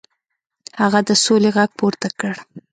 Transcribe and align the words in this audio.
هغه 0.81 0.99
د 1.07 1.11
سولې 1.23 1.49
غږ 1.55 1.69
پورته 1.79 2.07
کړ. 2.19 2.33